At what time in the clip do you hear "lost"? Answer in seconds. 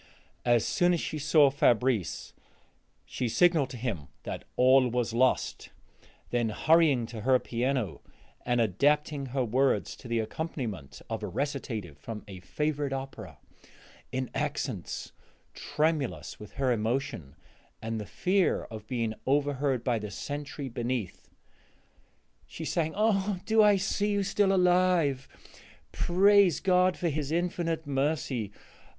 5.13-5.69